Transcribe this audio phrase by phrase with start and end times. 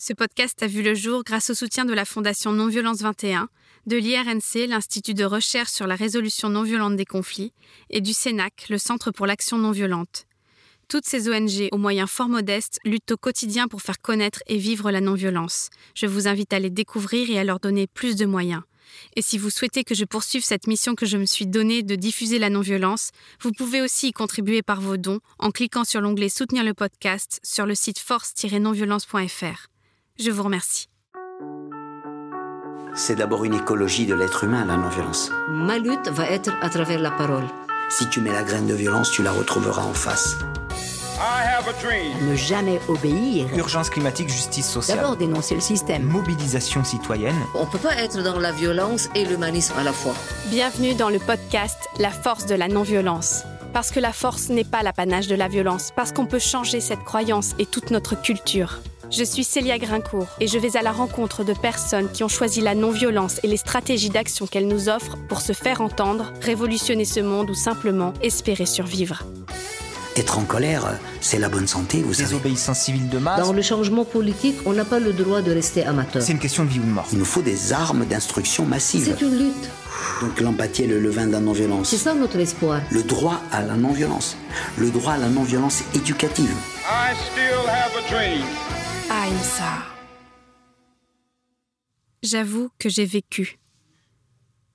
[0.00, 3.48] Ce podcast a vu le jour grâce au soutien de la Fondation Non-Violence 21,
[3.86, 7.52] de l'IRNC, l'Institut de recherche sur la résolution non violente des conflits,
[7.90, 10.26] et du CENAC, le Centre pour l'action non violente.
[10.86, 14.92] Toutes ces ONG, aux moyens fort modestes, luttent au quotidien pour faire connaître et vivre
[14.92, 15.68] la non-violence.
[15.96, 18.62] Je vous invite à les découvrir et à leur donner plus de moyens.
[19.16, 21.96] Et si vous souhaitez que je poursuive cette mission que je me suis donnée de
[21.96, 23.10] diffuser la non-violence,
[23.40, 27.40] vous pouvez aussi y contribuer par vos dons en cliquant sur l'onglet Soutenir le podcast
[27.42, 29.68] sur le site force-nonviolence.fr.
[30.20, 30.88] Je vous remercie.
[32.96, 35.30] C'est d'abord une écologie de l'être humain, la non-violence.
[35.48, 37.44] Ma lutte va être à travers la parole.
[37.88, 40.36] Si tu mets la graine de violence, tu la retrouveras en face.
[42.22, 43.46] Ne jamais obéir.
[43.56, 44.98] Urgence climatique, justice sociale.
[44.98, 46.02] D'abord dénoncer le système.
[46.02, 47.38] Mobilisation citoyenne.
[47.54, 50.14] On ne peut pas être dans la violence et l'humanisme à la fois.
[50.46, 53.44] Bienvenue dans le podcast La force de la non-violence.
[53.72, 57.04] Parce que la force n'est pas l'apanage de la violence, parce qu'on peut changer cette
[57.04, 58.80] croyance et toute notre culture.
[59.10, 62.60] Je suis Célia Grincourt et je vais à la rencontre de personnes qui ont choisi
[62.60, 67.20] la non-violence et les stratégies d'action qu'elle nous offre pour se faire entendre, révolutionner ce
[67.20, 69.24] monde ou simplement espérer survivre.
[70.14, 72.28] Être en colère, c'est la bonne santé, vous savez.
[72.28, 73.40] Désobéissance civile de masse.
[73.40, 76.20] Dans le changement politique, on n'a pas le droit de rester amateur.
[76.20, 77.06] C'est une question de vie ou de mort.
[77.12, 79.14] Il nous faut des armes d'instruction massive.
[79.16, 79.70] C'est une lutte.
[80.20, 81.88] Donc l'empathie est le levain de la non-violence.
[81.88, 82.82] C'est ça notre espoir.
[82.90, 84.36] Le droit à la non-violence.
[84.76, 86.52] Le droit à la non-violence éducative.
[86.90, 88.44] I still have a dream.
[89.10, 89.86] Aïssa.
[92.22, 93.58] J'avoue que j'ai vécu.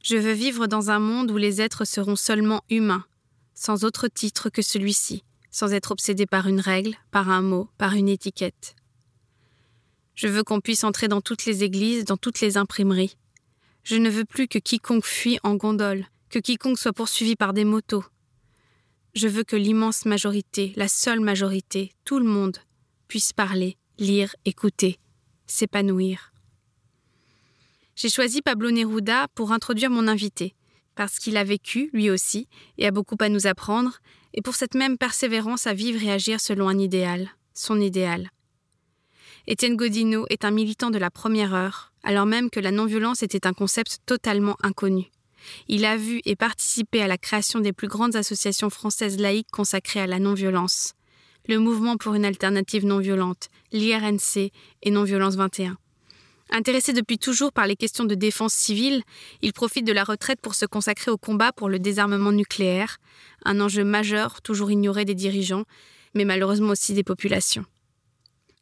[0.04, 3.06] Je veux vivre dans un monde où les êtres seront seulement humains,
[3.54, 7.94] sans autre titre que celui-ci, sans être obsédés par une règle, par un mot, par
[7.94, 8.76] une étiquette.
[10.16, 13.18] Je veux qu'on puisse entrer dans toutes les églises, dans toutes les imprimeries.
[13.84, 17.66] Je ne veux plus que quiconque fuit en gondole, que quiconque soit poursuivi par des
[17.66, 18.04] motos.
[19.14, 22.58] Je veux que l'immense majorité, la seule majorité, tout le monde,
[23.08, 25.00] puisse parler, lire, écouter,
[25.46, 26.34] s'épanouir.
[27.96, 30.56] J'ai choisi Pablo Neruda pour introduire mon invité,
[30.96, 34.00] parce qu'il a vécu, lui aussi, et a beaucoup à nous apprendre,
[34.34, 38.32] et pour cette même persévérance à vivre et agir selon un idéal, son idéal.
[39.46, 43.46] Étienne Godino est un militant de la première heure, alors même que la non-violence était
[43.46, 45.12] un concept totalement inconnu.
[45.68, 50.00] Il a vu et participé à la création des plus grandes associations françaises laïques consacrées
[50.00, 50.94] à la non-violence,
[51.48, 55.78] le Mouvement pour une alternative non violente, l'IRNC et Non-violence 21.
[56.52, 59.04] Intéressé depuis toujours par les questions de défense civile,
[59.42, 62.98] il profite de la retraite pour se consacrer au combat pour le désarmement nucléaire,
[63.44, 65.66] un enjeu majeur toujours ignoré des dirigeants,
[66.14, 67.66] mais malheureusement aussi des populations.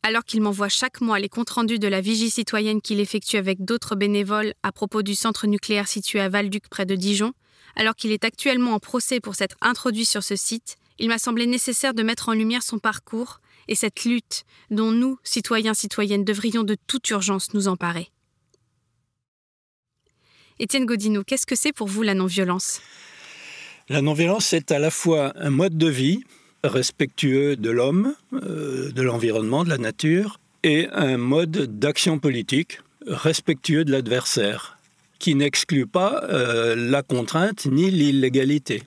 [0.03, 3.63] Alors qu'il m'envoie chaque mois les comptes rendus de la vigie citoyenne qu'il effectue avec
[3.63, 7.33] d'autres bénévoles à propos du centre nucléaire situé à Valduc près de Dijon,
[7.75, 11.47] alors qu'il est actuellement en procès pour s'être introduit sur ce site, il m'a semblé
[11.47, 16.63] nécessaire de mettre en lumière son parcours et cette lutte dont nous, citoyens, citoyennes, devrions
[16.63, 18.09] de toute urgence nous emparer.
[20.59, 22.81] Étienne Godino, qu'est-ce que c'est pour vous la non-violence?
[23.89, 26.23] La non-violence, c'est à la fois un mode de vie
[26.63, 33.83] respectueux de l'homme, euh, de l'environnement, de la nature, et un mode d'action politique respectueux
[33.83, 34.77] de l'adversaire,
[35.17, 38.83] qui n'exclut pas euh, la contrainte ni l'illégalité.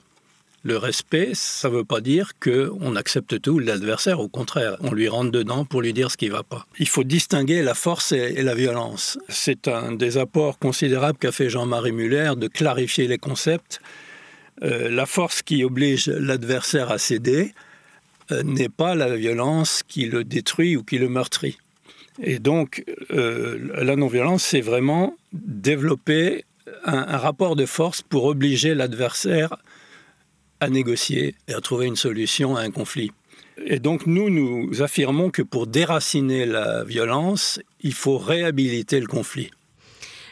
[0.67, 5.09] Le respect, ça ne veut pas dire qu'on accepte tout l'adversaire, au contraire, on lui
[5.09, 6.67] rentre dedans pour lui dire ce qui ne va pas.
[6.79, 9.19] Il faut distinguer la force et, la violence.
[9.29, 13.83] C'est un des apports considérables qu'a fait Jean-Marie Muller de clarifier les concepts.
[14.63, 17.53] Euh, la force qui oblige l'adversaire à céder
[18.33, 21.59] euh, n'est pas la violence qui le détruit ou qui le meurtrit.
[22.23, 26.47] Et donc, euh, la non-violence, c'est vraiment développer
[26.85, 29.59] un rapport de force pour obliger l'adversaire
[30.65, 33.13] à négocier et à trouver une solution à un conflit.
[33.67, 39.51] Et donc nous, nous affirmons que pour déraciner la violence, il faut réhabiliter le conflit.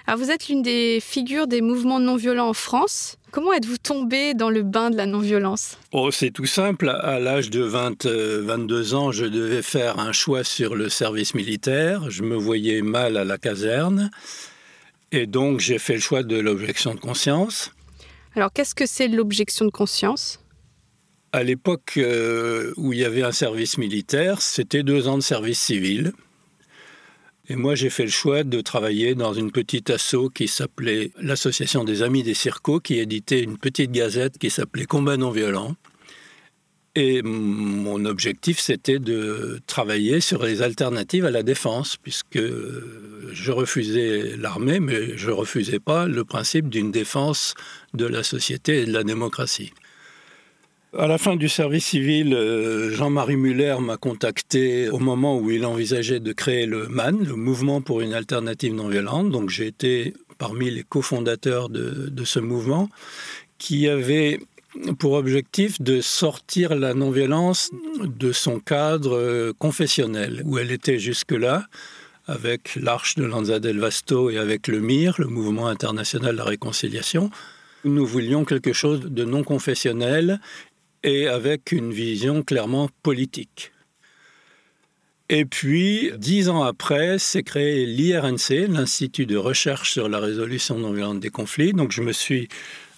[0.07, 3.19] Alors vous êtes l'une des figures des mouvements non violents en France.
[3.31, 5.79] Comment êtes-vous tombé dans le bain de la non-violence?
[5.93, 6.91] Oh, C'est tout simple.
[6.91, 11.35] À l'âge de 20, 22 euh, ans, je devais faire un choix sur le service
[11.35, 12.11] militaire.
[12.11, 14.11] Je me voyais mal à la caserne.
[15.13, 17.73] Et donc j'ai fait le choix de l'objection de conscience.
[18.35, 20.41] Alors, qu'est-ce que c'est l'objection de conscience?
[21.33, 25.61] À l'époque euh, où il y avait un service militaire, c'était deux ans de service
[25.61, 26.13] civil.
[27.49, 31.85] Et moi, j'ai fait le choix de travailler dans une petite asso qui s'appelait l'Association
[31.85, 35.75] des Amis des Circos, qui éditait une petite gazette qui s'appelait Combat non violent.
[36.95, 44.37] Et mon objectif, c'était de travailler sur les alternatives à la défense, puisque je refusais
[44.37, 47.55] l'armée, mais je refusais pas le principe d'une défense
[47.95, 49.73] de la société et de la démocratie.
[50.99, 55.65] À la fin du service civil, euh, Jean-Marie Muller m'a contacté au moment où il
[55.65, 59.31] envisageait de créer le MAN, le Mouvement pour une alternative non violente.
[59.31, 62.91] Donc j'ai été parmi les cofondateurs de, de ce mouvement
[63.57, 64.41] qui avait
[64.99, 67.71] pour objectif de sortir la non-violence
[68.05, 71.67] de son cadre euh, confessionnel, où elle était jusque-là,
[72.27, 76.45] avec l'Arche de Lanza del Vasto et avec le MIR, le Mouvement international de la
[76.45, 77.31] réconciliation.
[77.85, 80.41] Nous voulions quelque chose de non confessionnel
[81.03, 83.73] et avec une vision clairement politique.
[85.35, 91.15] Et puis, dix ans après, s'est créé l'IRNC, l'Institut de recherche sur la résolution non
[91.15, 91.73] des conflits.
[91.73, 92.49] Donc, je me suis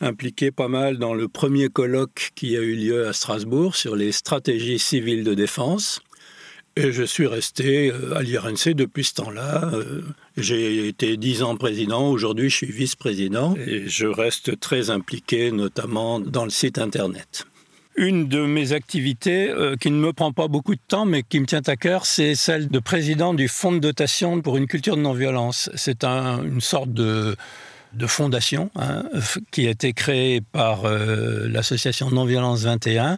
[0.01, 4.11] impliqué pas mal dans le premier colloque qui a eu lieu à Strasbourg sur les
[4.11, 6.01] stratégies civiles de défense.
[6.75, 9.71] Et je suis resté euh, à l'IRNC depuis ce temps-là.
[9.73, 10.03] Euh,
[10.37, 16.19] j'ai été dix ans président, aujourd'hui je suis vice-président et je reste très impliqué notamment
[16.19, 17.47] dans le site Internet.
[17.97, 21.39] Une de mes activités euh, qui ne me prend pas beaucoup de temps mais qui
[21.39, 24.97] me tient à cœur, c'est celle de président du Fonds de dotation pour une culture
[24.97, 25.71] de non-violence.
[25.77, 27.37] C'est un, une sorte de,
[27.93, 29.05] de fondation hein,
[29.51, 33.17] qui a été créée par euh, l'association Non-Violence 21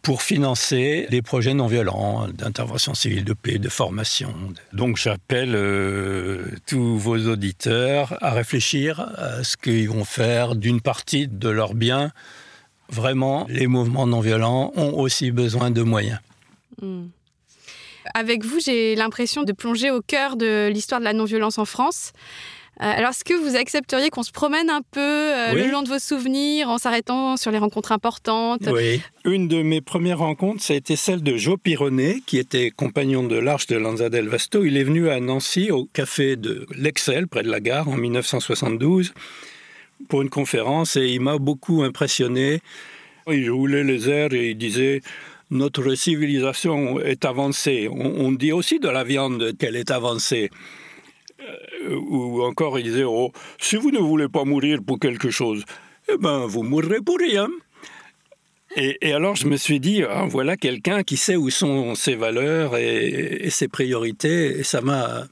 [0.00, 4.34] pour financer des projets non violents d'intervention civile de paix, de formation.
[4.74, 11.26] Donc j'appelle euh, tous vos auditeurs à réfléchir à ce qu'ils vont faire d'une partie
[11.26, 12.12] de leurs biens
[12.94, 16.20] vraiment, les mouvements non violents ont aussi besoin de moyens.
[16.80, 17.04] Mmh.
[18.14, 22.12] Avec vous, j'ai l'impression de plonger au cœur de l'histoire de la non-violence en France.
[22.82, 25.62] Euh, alors, est-ce que vous accepteriez qu'on se promène un peu euh, oui.
[25.62, 28.68] le long de vos souvenirs en s'arrêtant sur les rencontres importantes?
[28.70, 29.00] Oui.
[29.24, 33.22] Une de mes premières rencontres, ça a été celle de Joe Pironnet, qui était compagnon
[33.22, 34.64] de l'Arche de Lanza del Vasto.
[34.64, 39.12] Il est venu à Nancy, au café de l'Excel, près de la gare, en 1972
[40.08, 42.60] pour une conférence et il m'a beaucoup impressionné.
[43.26, 45.00] Il roulait les airs et il disait
[45.50, 47.88] notre civilisation est avancée.
[47.90, 50.50] On, dit aussi de la viande qu'elle est avancée.
[51.40, 55.64] Euh, ou encore il disait oh, si vous ne voulez pas mourir pour quelque chose,
[56.12, 57.48] eh ben vous mourrez pour rien.
[58.76, 62.16] Et, et, alors je me suis dit, ah, voilà quelqu'un qui sait où sont ses
[62.16, 65.28] valeurs et, et ses priorités, et ça m'a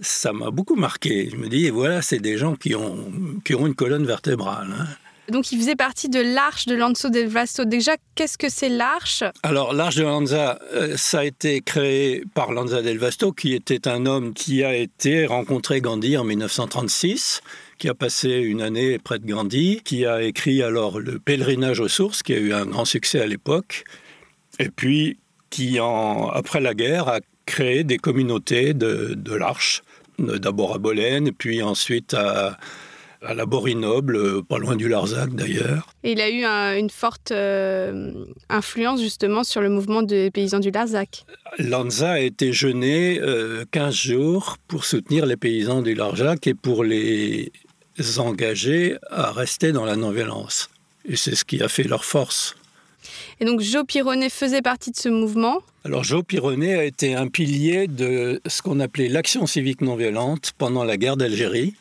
[0.00, 1.28] ça m'a beaucoup marqué.
[1.30, 3.12] Je me dis, voilà, c'est des gens qui ont,
[3.44, 4.68] qui ont une colonne vertébrale.
[4.78, 4.86] Hein.
[5.30, 7.64] Donc, il faisait partie de l'Arche de Lanzo del Vasto.
[7.64, 9.24] Déjà, qu'est-ce que c'est l'Arche?
[9.42, 13.88] Alors, l'Arche de Lanza, euh, ça a été créé par Lanza del Vasto, qui était
[13.88, 17.40] un homme qui a été rencontré Gandhi en 1936
[17.78, 21.88] qui a passé une année près de Gandhi, qui a écrit alors le pèlerinage aux
[21.88, 23.84] sources, qui a eu un grand succès à l'époque,
[24.58, 25.18] et puis
[25.50, 29.82] qui, en, après la guerre, a créé des communautés de, de l'Arche,
[30.18, 32.58] d'abord à Bolène, puis ensuite à,
[33.22, 35.88] à la Borinoble, pas loin du Larzac d'ailleurs.
[36.02, 38.12] Et il a eu un, une forte euh,
[38.48, 41.24] influence justement sur le mouvement des paysans du Larzac.
[41.58, 46.84] Lanza a été jeûné euh, 15 jours pour soutenir les paysans du Larzac et pour
[46.84, 47.50] les
[48.18, 50.68] engager à rester dans la non-violence.
[51.06, 52.56] Et c'est ce qui a fait leur force.
[53.40, 57.28] Et donc Joe Pironnet faisait partie de ce mouvement Alors Joe Pironnet a été un
[57.28, 61.74] pilier de ce qu'on appelait l'action civique non violente pendant la guerre d'Algérie.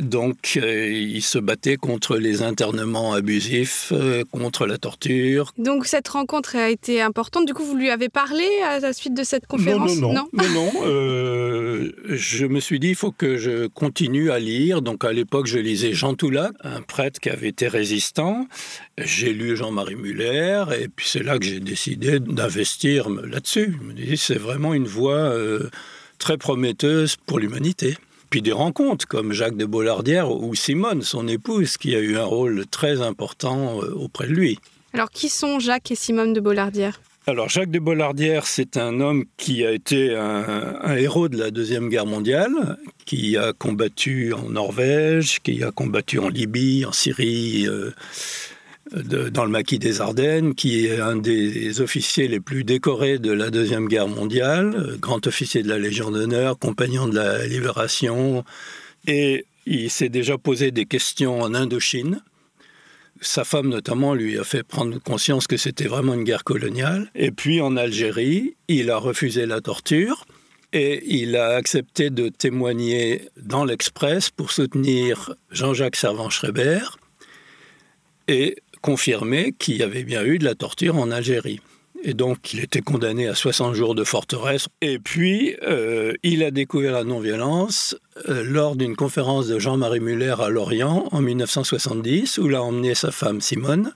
[0.00, 5.52] Donc, euh, il se battait contre les internements abusifs, euh, contre la torture.
[5.56, 7.46] Donc, cette rencontre a été importante.
[7.46, 10.44] Du coup, vous lui avez parlé à la suite de cette conférence Non, non, non?
[10.44, 14.82] non, non euh, je me suis dit, il faut que je continue à lire.
[14.82, 18.46] Donc, à l'époque, je lisais Jean Toulac, un prêtre qui avait été résistant.
[18.98, 20.64] J'ai lu Jean-Marie Muller.
[20.78, 23.74] Et puis, c'est là que j'ai décidé d'investir là-dessus.
[23.80, 25.70] Je me dis, c'est vraiment une voie euh,
[26.18, 27.96] très prometteuse pour l'humanité
[28.30, 32.24] puis des rencontres comme Jacques de Bollardière ou Simone, son épouse, qui a eu un
[32.24, 34.58] rôle très important euh, auprès de lui.
[34.92, 39.26] Alors qui sont Jacques et Simone de Bollardière alors Jacques de Bollardière, c'est un homme
[39.36, 44.48] qui a été un, un, héros de la Deuxième Guerre mondiale, qui a combattu en
[44.48, 47.90] Norvège, qui a combattu en Libye, en Syrie, euh,
[48.92, 53.50] dans le maquis des Ardennes, qui est un des officiers les plus décorés de la
[53.50, 58.44] Deuxième Guerre mondiale, grand officier de la Légion d'honneur, compagnon de la Libération,
[59.06, 62.22] et il s'est déjà posé des questions en Indochine.
[63.20, 67.10] Sa femme notamment lui a fait prendre conscience que c'était vraiment une guerre coloniale.
[67.14, 70.24] Et puis en Algérie, il a refusé la torture
[70.72, 76.80] et il a accepté de témoigner dans l'Express pour soutenir Jean-Jacques Servan-Schreiber.
[78.28, 81.60] Et confirmé qu'il y avait bien eu de la torture en Algérie.
[82.04, 84.68] Et donc, il était condamné à 60 jours de forteresse.
[84.80, 87.96] Et puis, euh, il a découvert la non-violence
[88.28, 92.94] euh, lors d'une conférence de Jean-Marie Muller à Lorient en 1970, où il a emmené
[92.94, 93.92] sa femme Simone.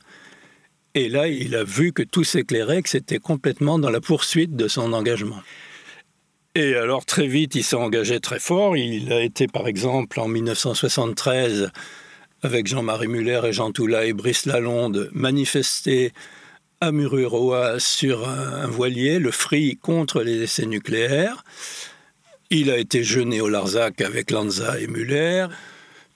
[0.94, 4.68] Et là, il a vu que tout s'éclairait, que c'était complètement dans la poursuite de
[4.68, 5.40] son engagement.
[6.54, 8.76] Et alors très vite, il s'est engagé très fort.
[8.76, 11.70] Il a été, par exemple, en 1973,
[12.42, 16.12] avec Jean-Marie Muller et Jean Toula et Brice Lalonde, manifesté
[16.80, 21.44] à Mururoa sur un voilier, le Free contre les essais nucléaires.
[22.50, 25.46] Il a été jeûné au Larzac avec Lanza et Muller.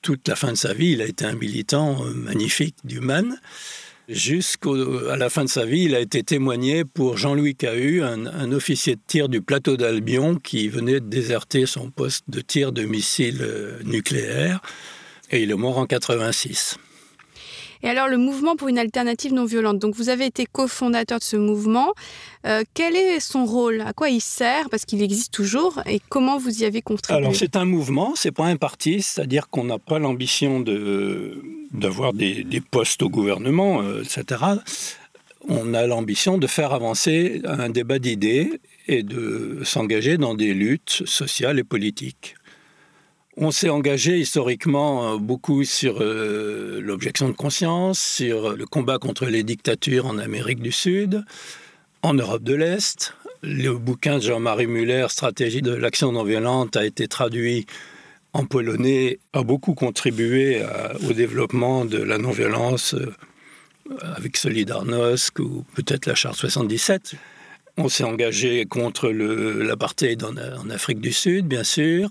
[0.02, 3.36] Toute la fin de sa vie, il a été un militant magnifique du MAN.
[4.08, 8.94] Jusqu'à la fin de sa vie, il a été témoigné pour Jean-Louis Cahu, un, officier
[8.94, 13.40] de tir du plateau d'Albion qui venait de déserter son poste de tir de missiles
[13.40, 14.60] euh, nucléaires.
[15.30, 16.78] Et il est mort en 86.
[17.82, 21.24] Et alors le mouvement pour une alternative non violente, donc vous avez été cofondateur de
[21.24, 21.92] ce mouvement.
[22.46, 23.82] Euh, quel est son rôle?
[23.82, 24.70] À quoi il sert?
[24.70, 25.82] Parce qu'il existe toujours.
[25.86, 27.18] Et comment vous y avez contribué?
[27.18, 31.42] Alors c'est un mouvement, c'est pas un parti, c'est-à-dire qu'on n'a pas l'ambition de,
[31.72, 34.42] d'avoir des, des, postes au gouvernement, euh, etc.
[35.48, 41.02] On a l'ambition de faire avancer un débat d'idées et de s'engager dans des luttes
[41.06, 42.34] sociales et politiques.
[43.38, 49.26] On s'est engagé historiquement euh, beaucoup sur euh, l'objection de conscience, sur le combat contre
[49.26, 51.22] les dictatures en Amérique du Sud,
[52.00, 53.12] en Europe de l'Est.
[53.42, 57.66] Le bouquin de Jean-Marie Muller, Stratégie de l'action non violente, a été traduit
[58.32, 60.62] en polonais, a beaucoup contribué
[61.06, 63.12] au développement de la non-violence euh,
[64.16, 67.16] avec Solidarnosc ou peut-être la Charte 77.
[67.76, 72.08] On s'est engagé contre l'apartheid en Afrique du Sud, bien sûr.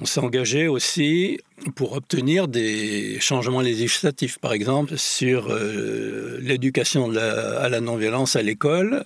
[0.00, 1.38] On s'est engagé aussi
[1.74, 9.04] pour obtenir des changements législatifs, par exemple sur euh, l'éducation à la non-violence à l'école.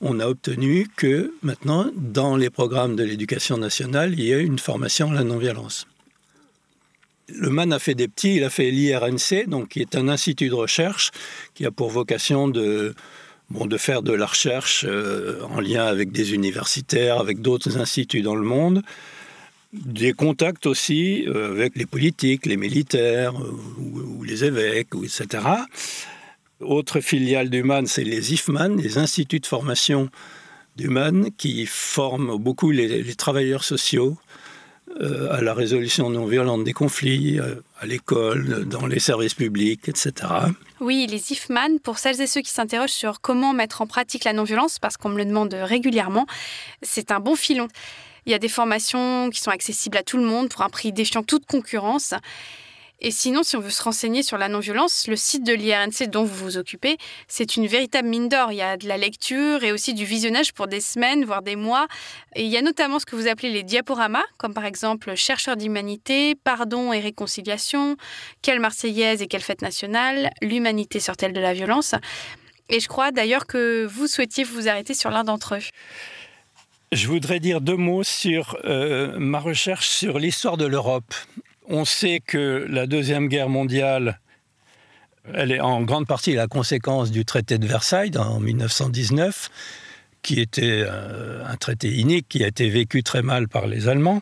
[0.00, 4.58] On a obtenu que maintenant, dans les programmes de l'éducation nationale, il y ait une
[4.58, 5.86] formation à la non-violence.
[7.28, 10.54] Le MAN a fait des petits, il a fait l'IRNC, qui est un institut de
[10.54, 11.10] recherche
[11.54, 12.94] qui a pour vocation de,
[13.50, 18.22] bon, de faire de la recherche euh, en lien avec des universitaires, avec d'autres instituts
[18.22, 18.82] dans le monde,
[19.72, 25.44] des contacts aussi euh, avec les politiques, les militaires euh, ou, les évêques, etc.
[26.60, 30.10] Autre filiale d'Human, c'est les IFMAN, les instituts de formation
[30.76, 34.18] d'Human, qui forment beaucoup les, travailleurs sociaux
[35.00, 37.38] euh, à la résolution non violente des conflits,
[37.80, 40.12] à l'école, dans les services publics, etc.
[40.80, 44.32] Oui, les IFMAN, pour celles et ceux qui s'interrogent sur comment mettre en pratique la
[44.32, 46.26] non-violence, parce qu'on me le demande régulièrement,
[46.82, 47.68] c'est un bon filon.
[48.30, 50.92] Il y a des formations qui sont accessibles à tout le monde pour un prix
[50.92, 52.14] défiant toute concurrence.
[53.00, 56.22] Et sinon, si on veut se renseigner sur la non-violence, le site de l'IRNC dont
[56.22, 56.96] vous vous occupez,
[57.26, 58.52] c'est une véritable mine d'or.
[58.52, 61.56] Il y a de la lecture et aussi du visionnage pour des semaines, voire des
[61.56, 61.88] mois.
[62.36, 66.36] Il y a notamment ce que vous appelez les diaporamas, comme par exemple Chercheurs d'humanité,
[66.36, 67.96] Pardon et réconciliation,
[68.42, 71.96] Quelle Marseillaise et quelle fête nationale, L'humanité sort-elle de la violence?
[72.68, 75.62] Et je crois d'ailleurs que vous souhaitiez vous arrêter sur l'un d'entre eux.
[76.92, 81.14] Je voudrais dire deux mots sur euh, ma recherche sur l'histoire de l'Europe.
[81.68, 84.18] On sait que la Deuxième Guerre mondiale,
[85.32, 89.50] elle est en grande partie la conséquence du traité de Versailles en 1919,
[90.22, 94.20] qui était euh, un traité inique, qui a été vécu très mal par les Allemands.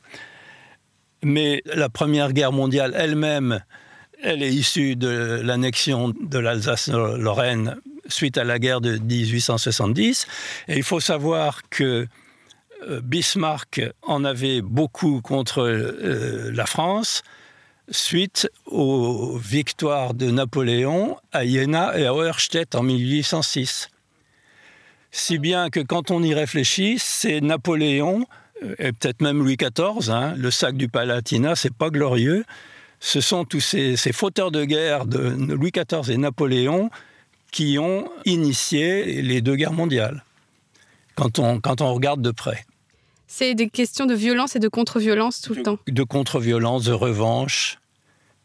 [1.22, 3.62] Mais la Première Guerre mondiale elle-même,
[4.22, 7.76] elle est issue de l'annexion de l'Alsace-Lorraine
[8.08, 10.26] suite à la guerre de 1870.
[10.68, 12.06] Et il faut savoir que
[13.02, 17.22] Bismarck en avait beaucoup contre euh, la France
[17.90, 23.88] suite aux victoires de Napoléon à Iéna et à Auerstedt en 1806.
[25.10, 28.26] Si bien que quand on y réfléchit, c'est Napoléon,
[28.62, 32.44] euh, et peut-être même Louis XIV, hein, le sac du Palatinat, c'est pas glorieux.
[33.00, 36.90] Ce sont tous ces, fauteurs de guerre de Louis XIV et Napoléon
[37.52, 40.24] qui ont initié les deux guerres mondiales
[41.18, 42.64] quand on, quand on regarde de près.
[43.26, 45.78] C'est des questions de violence et de contre-violence tout le temps.
[45.88, 47.78] De contre-violence, de revanche.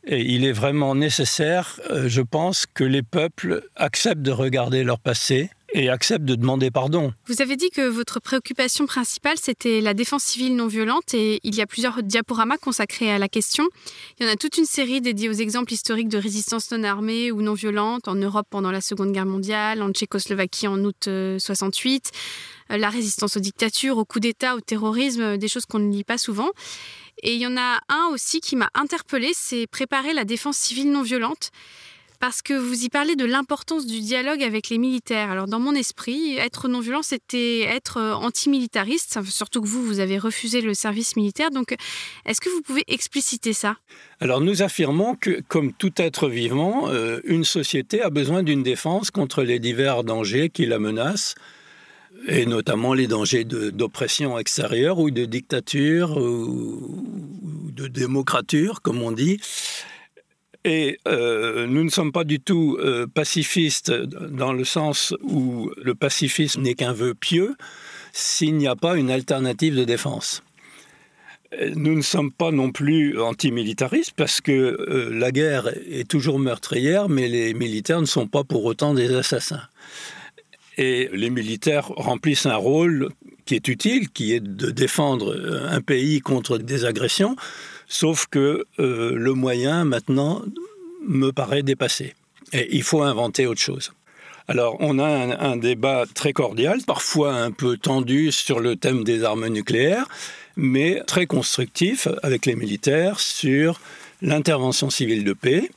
[0.05, 4.99] Et il est vraiment nécessaire, euh, je pense, que les peuples acceptent de regarder leur
[4.99, 7.13] passé et acceptent de demander pardon.
[7.27, 11.55] Vous avez dit que votre préoccupation principale, c'était la défense civile non violente et il
[11.55, 13.67] y a plusieurs diaporamas consacrés à la question.
[14.19, 17.31] Il y en a toute une série dédiée aux exemples historiques de résistance non armée
[17.31, 22.11] ou non violente en Europe pendant la Seconde Guerre mondiale, en Tchécoslovaquie en août 68,
[22.13, 22.19] euh,
[22.69, 26.17] la résistance aux dictatures, au coup d'État, au terrorisme, des choses qu'on ne lit pas
[26.17, 26.49] souvent.
[27.21, 30.91] Et il y en a un aussi qui m'a interpellée, c'est préparer la défense civile
[30.91, 31.51] non violente
[32.23, 35.29] parce que vous y parlez de l'importance du dialogue avec les militaires.
[35.29, 40.17] Alors dans mon esprit, être non-violent, c'était être euh, antimilitariste, surtout que vous, vous avez
[40.17, 41.51] refusé le service militaire.
[41.51, 41.75] Donc
[42.25, 43.75] est-ce que vous pouvez expliciter ça?
[44.21, 49.11] Alors nous affirmons que, comme tout être vivant, euh, une société a besoin d'une défense
[49.11, 51.35] contre les divers dangers qui la menacent
[52.27, 57.03] et notamment les dangers d'oppression extérieure ou de dictature ou
[57.71, 59.39] de démocrature, comme on dit.
[60.65, 65.93] Et euh, nous ne sommes pas du tout euh, pacifistes dans le sens où le
[65.93, 67.55] pacifisme n'est qu'un vœu pieux
[68.13, 70.41] s'il n'y a pas une alternative de défense.
[71.75, 77.09] Nous ne sommes pas non plus antimilitaristes parce que euh, la guerre est toujours meurtrière,
[77.09, 79.61] mais les militaires ne sont pas pour autant des assassins.
[80.77, 83.09] Et les militaires remplissent un rôle
[83.45, 85.35] qui est utile, qui est de défendre
[85.69, 87.35] un pays contre des agressions,
[87.93, 90.41] Sauf que euh, le moyen, maintenant,
[91.05, 92.15] me paraît dépassé.
[92.53, 93.91] Et il faut inventer autre chose.
[94.47, 99.23] Alors, on a un, débat très cordial, parfois un peu tendu sur le thème des
[99.23, 100.07] armes nucléaires,
[100.57, 103.79] mais très constructif avec les militaires sur
[104.21, 105.69] l'intervention civile de paix.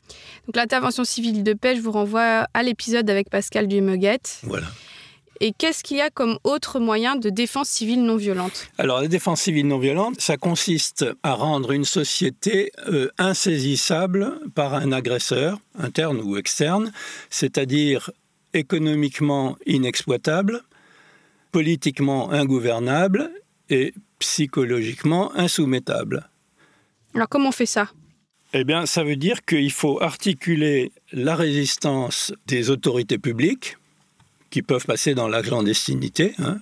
[0.46, 4.40] Donc l'intervention civile de paix, je vous renvoie à l'épisode avec Pascal Dumeguette.
[4.44, 4.66] Voilà.
[5.40, 8.68] Et qu'est-ce qu'il y a comme autre moyen de défense civile non violente?
[8.78, 14.74] Alors la défense civile non violente, ça consiste à rendre une société euh, insaisissable par
[14.74, 16.92] un agresseur, interne ou externe,
[17.28, 18.10] c'est-à-dire
[18.54, 20.62] économiquement inexploitable,
[21.52, 23.30] politiquement ingouvernable
[23.68, 26.30] et psychologiquement insoumettable.
[27.14, 27.90] Alors comment on fait ça?
[28.56, 33.76] Eh bien, ça veut dire qu'il faut articuler la résistance des autorités publiques,
[34.50, 36.58] qui peuvent passer dans la clandestinité, hein,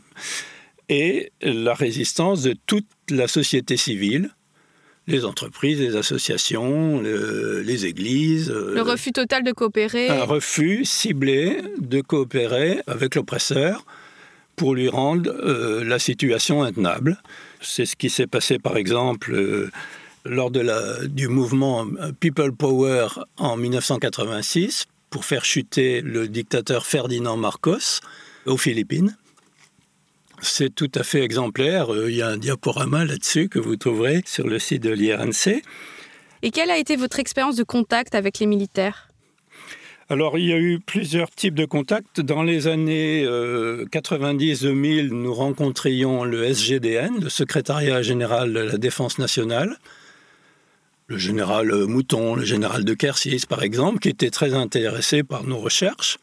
[0.89, 4.31] et la résistance de toute la société civile,
[5.07, 8.51] les entreprises, les associations, les églises.
[8.51, 10.09] Le refus total de coopérer.
[10.09, 13.85] Un refus ciblé de coopérer avec l'oppresseur
[14.57, 17.21] pour lui rendre euh, la situation intenable.
[17.61, 19.71] C'est ce qui s'est passé par exemple euh,
[20.25, 21.87] lors de la, du mouvement
[22.21, 28.01] People Power en 1986 pour faire chuter le dictateur Ferdinand Marcos
[28.47, 29.17] aux Philippines.
[30.41, 31.95] C'est tout à fait exemplaire.
[31.95, 35.63] Euh, il y a un diaporama là-dessus que vous trouverez sur le site de l'IRNC.
[36.43, 39.09] Et quelle a été votre expérience de contact avec les militaires?
[40.11, 42.21] Alors, il y a eu plusieurs types de contacts.
[42.21, 49.19] Dans les années 90-2000, euh, nous rencontrions le SGDN, le Secrétariat général de la Défense
[49.19, 49.79] nationale,
[51.07, 55.59] le général Mouton, le général de Kersis par exemple, qui étaient très intéressés par nos
[55.59, 56.19] recherches.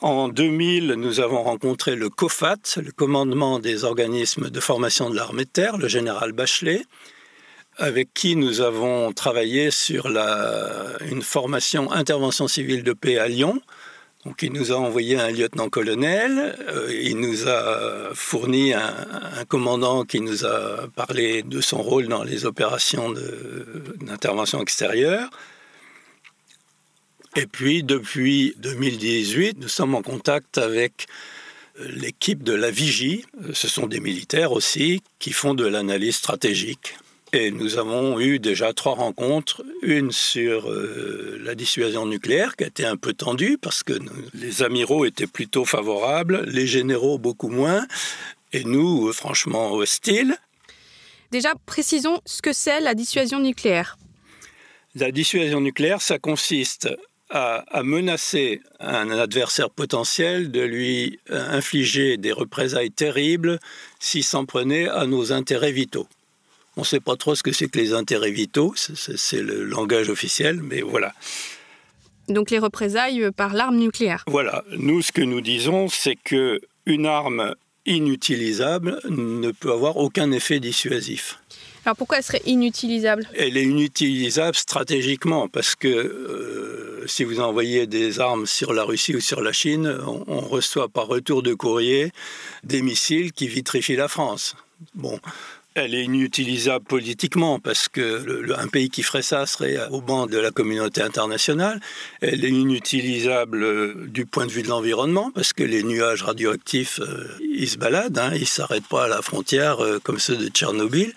[0.00, 5.44] En 2000, nous avons rencontré le COFAT, le commandement des organismes de formation de l'armée
[5.44, 6.84] de terre, le général Bachelet,
[7.76, 13.60] avec qui nous avons travaillé sur la, une formation intervention civile de paix à Lyon,
[14.26, 20.20] donc il nous a envoyé un lieutenant-colonel, euh, il nous a fourni un, commandant qui
[20.20, 23.14] nous a parlé de son rôle dans les opérations
[24.00, 25.30] d'intervention extérieure.
[27.34, 31.06] Et puis depuis 2018, nous sommes en contact avec
[31.78, 33.24] l'équipe de la Vigie.
[33.54, 36.94] Ce sont des militaires aussi qui font de l'analyse stratégique.
[37.32, 42.66] Et nous avons eu déjà trois rencontres, une sur euh, la dissuasion nucléaire qui a
[42.66, 43.92] été un peu tendue parce que
[44.34, 47.86] les amiraux étaient plutôt favorables, les généraux beaucoup moins,
[48.52, 50.36] et nous euh, franchement hostiles.
[51.30, 53.96] Déjà, précisons ce que c'est la dissuasion nucléaire.
[54.96, 56.88] La dissuasion nucléaire, ça consiste
[57.30, 63.60] à, à, menacer un adversaire potentiel de lui euh, infliger des représailles terribles
[64.00, 66.08] s'il s'en prenait à nos intérêts vitaux.
[66.80, 70.08] On ne sait pas trop ce que c'est que les intérêts vitaux, c'est le langage
[70.08, 71.12] officiel, mais voilà.
[72.28, 74.24] Donc les représailles par l'arme nucléaire.
[74.26, 74.64] Voilà.
[74.78, 80.58] Nous, ce que nous disons, c'est que une arme inutilisable ne peut avoir aucun effet
[80.58, 81.38] dissuasif.
[81.84, 83.28] Alors pourquoi elle serait inutilisable?
[83.34, 89.14] Elle est inutilisable stratégiquement parce que euh, si vous envoyez des armes sur la Russie
[89.14, 92.10] ou sur la Chine, on, on reçoit par retour de courrier
[92.64, 94.56] des missiles qui vitrifient la France.
[94.94, 95.20] Bon,
[95.80, 100.38] elle est inutilisable politiquement parce que un pays qui ferait ça serait au banc de
[100.38, 101.80] la communauté internationale.
[102.20, 107.00] Elle est inutilisable euh, du point de vue de l'environnement parce que les nuages radioactifs,
[107.00, 110.36] euh, ils se baladent, hein, ils ne s'arrêtent pas à la frontière euh, comme ceux
[110.36, 111.12] de Tchernobyl.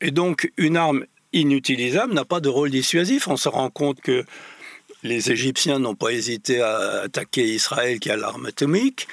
[0.00, 3.28] Et donc une arme inutilisable n'a pas de rôle dissuasif.
[3.28, 4.24] On se rend compte que
[5.02, 9.08] les Égyptiens n'ont pas hésité à attaquer Israël qui a l'arme atomique.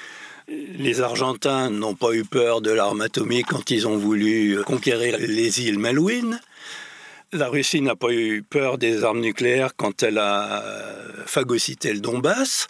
[0.48, 5.60] Les Argentins n'ont pas eu peur de l'arme atomique quand ils ont voulu conquérir les
[5.60, 6.40] îles Malouines.
[7.32, 10.64] La Russie n'a pas eu peur des armes nucléaires quand elle a
[11.26, 12.66] phagocyté le Donbass.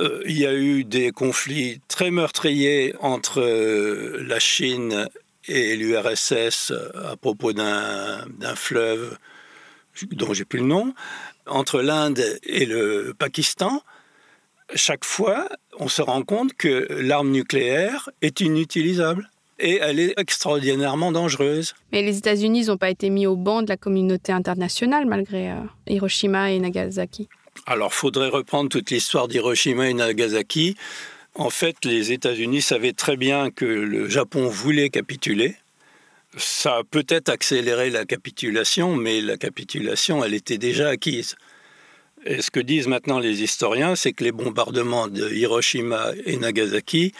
[0.00, 5.08] Euh, il y a eu des conflits très meurtriers entre euh, la Chine
[5.46, 8.24] et l'URSS à propos d'un
[8.56, 9.16] fleuve
[10.10, 10.94] dont j'ai plus le nom,
[11.46, 13.82] entre l'Inde et le Pakistan.
[14.74, 21.12] Chaque fois, on se rend compte que l'arme nucléaire est inutilisable et elle est extraordinairement
[21.12, 21.74] dangereuse.
[21.92, 25.56] Mais les États-Unis n'ont pas été mis au banc de la communauté internationale malgré euh,
[25.86, 27.28] Hiroshima et Nagasaki.
[27.66, 30.76] Alors, faudrait reprendre toute l'histoire d'Hiroshima et Nagasaki.
[31.36, 35.56] En fait, les États-Unis savaient très bien que le Japon voulait capituler.
[36.36, 41.36] Ça a peut-être accéléré la capitulation, mais la capitulation, elle était déjà acquise.
[42.24, 47.12] Et ce que disent maintenant les historiens, c'est que les bombardements de Hiroshima et Nagasaki,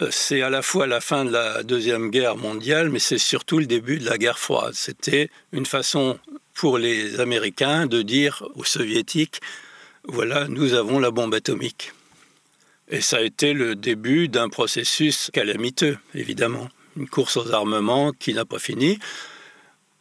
[0.00, 3.58] euh, c'est à la fois la fin de la Deuxième Guerre mondiale, mais c'est surtout
[3.58, 4.72] le début de la guerre froide.
[4.74, 6.18] C'était une façon
[6.54, 9.40] pour les Américains de dire aux Soviétiques,
[10.04, 11.92] voilà, nous avons la bombe atomique.
[12.88, 16.68] Et ça a été le début d'un processus calamiteux, évidemment.
[16.96, 18.98] Une course aux armements qui n'a pas fini.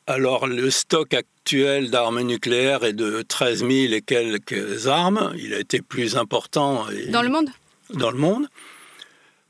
[0.06, 5.34] Alors le stock actuel d'armes nucléaires est de 13 000 et quelques armes.
[5.38, 6.86] Il a été plus important.
[7.10, 7.50] Dans le monde?
[7.94, 8.48] Dans le monde.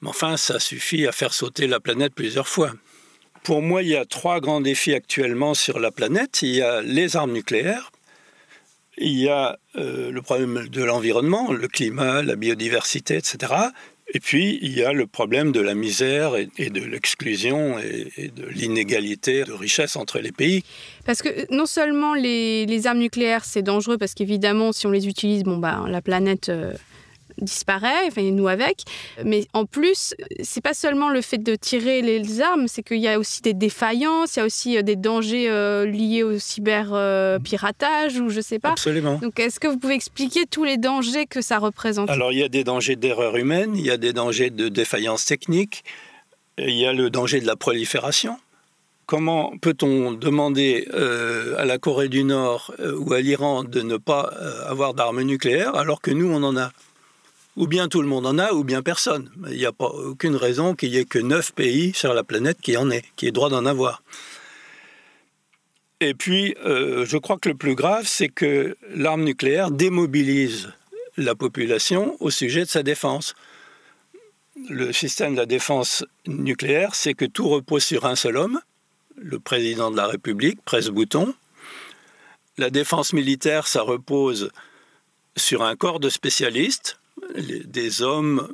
[0.02, 2.72] Mais enfin, ça suffit à faire sauter la planète plusieurs fois.
[3.44, 6.42] Pour moi, il y a trois grands défis actuellement sur la planète.
[6.44, 7.92] Il y a les armes nucléaires,
[8.98, 13.54] il y a euh, le problème de l'environnement, le climat, la biodiversité, etc.
[14.16, 18.46] Et puis, il y a le problème de la misère et, de l'exclusion et, de
[18.46, 20.64] l'inégalité de richesse entre les pays.
[21.06, 25.44] Parce que non seulement les, armes nucléaires, c'est dangereux, parce qu'évidemment, si on les utilise,
[25.44, 26.50] bon, bah, la planète...
[26.50, 26.74] Euh,
[27.40, 28.84] disparaît, enfin nous avec.
[29.24, 33.08] Mais en plus, c'est pas seulement le fait de tirer les armes, c'est qu'il y
[33.08, 38.20] a aussi des défaillances, il y a aussi euh, des dangers euh, liés au cyberpiratage
[38.20, 38.72] ou je sais pas.
[38.72, 39.16] Absolument.
[39.16, 42.10] Donc est-ce que vous pouvez expliquer tous les dangers que ça représente?
[42.10, 45.26] Alors il y a des dangers d'erreur humaine, il y a des dangers de défaillance
[45.26, 45.84] technique,
[46.58, 48.38] il y a le danger de la prolifération.
[49.06, 54.34] Comment peut-on demander euh, à la Corée du Nord ou à l'Iran de ne pas
[54.66, 56.72] avoir d'armes nucléaires alors que nous, on en a?
[57.56, 59.30] Ou bien tout le monde en a, ou bien personne.
[59.50, 62.58] Il n'y a pas aucune raison qu'il y ait que neuf pays sur la planète
[62.62, 64.02] qui en aient, qui aient droit d'en avoir.
[66.00, 70.74] Et puis, euh, je crois que le plus grave, c'est que l'arme nucléaire démobilise
[71.16, 73.36] la population au sujet de sa défense.
[74.70, 78.60] Le système de la défense nucléaire, c'est que tout repose sur un seul homme,
[79.16, 81.34] le président de la République, presse-bouton.
[82.58, 84.52] La défense militaire, ça repose
[85.38, 87.00] sur un corps de spécialistes,
[87.36, 88.48] des hommes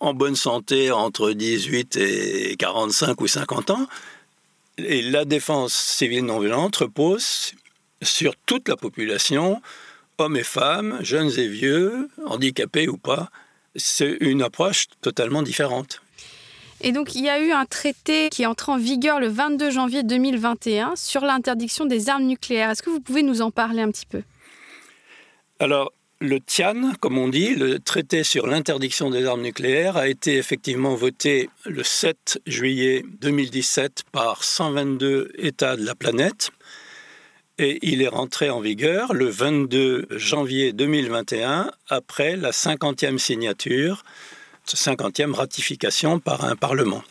[0.00, 3.86] en bonne santé entre 18 et 45 ou 50 ans.
[4.78, 7.52] Et la défense civile non violente repose
[8.02, 9.62] sur toute la population,
[10.18, 13.30] hommes et femmes, jeunes et vieux, handicapés ou pas.
[13.76, 16.00] C'est une approche totalement différente.
[16.80, 19.70] Et donc, il y a eu un traité qui est entré en vigueur le 22
[19.70, 22.70] janvier 2021 sur l'interdiction des armes nucléaires.
[22.70, 24.22] Est-ce que vous pouvez nous en parler un petit peu?
[25.60, 30.36] Alors, le TIAN, comme on dit, le traité sur l'interdiction des armes nucléaires, a été
[30.36, 36.50] effectivement voté le 7 juillet 2017 par 122 États de la planète
[37.58, 44.02] et il est rentré en vigueur le 22 janvier 2021 après la 50e signature,
[44.66, 47.04] 50e ratification par un Parlement.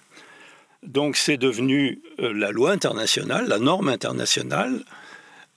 [0.84, 4.84] Donc c'est devenu euh, la loi internationale, la norme internationale.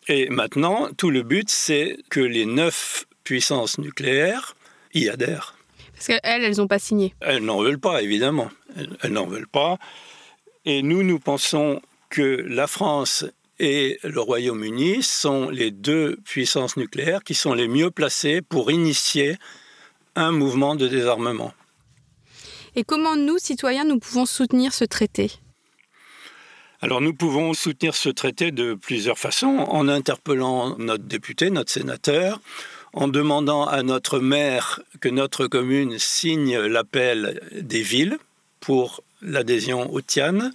[0.06, 4.55] Et maintenant, tout le but, c'est que les neuf puissance nucléaire
[4.95, 5.57] y adhèrent.
[5.93, 7.12] Parce qu'elles, elles n'ont pas signé.
[7.21, 8.49] Elles n'en veulent pas, évidemment.
[9.03, 9.79] Elles, n'en veulent pas.
[10.65, 13.25] Et nous, nous pensons que la France
[13.59, 19.37] et le Royaume-Uni sont les deux puissances nucléaires qui sont les mieux placées pour initier
[20.15, 21.53] un mouvement de désarmement.
[22.77, 25.33] Et comment nous, citoyens, nous pouvons soutenir ce traité?
[26.83, 32.39] Alors nous pouvons soutenir ce traité de plusieurs façons, en interpellant notre député, notre sénateur,
[32.96, 38.18] en demandant à notre maire que notre commune signe l'appel des villes
[38.61, 40.50] pour l'adhésion au TIAN.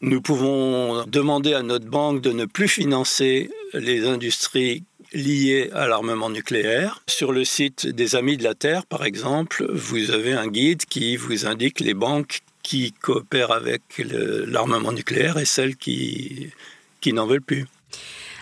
[0.00, 6.30] Nous pouvons demander à notre banque de ne plus financer les industries liées à l'armement
[6.30, 7.02] nucléaire.
[7.06, 11.16] Sur le site des Amis de la Terre, par exemple, vous avez un guide qui
[11.16, 16.50] vous indique les banques qui coopèrent avec l'armement nucléaire et celles qui,
[17.06, 17.66] n'en veulent plus.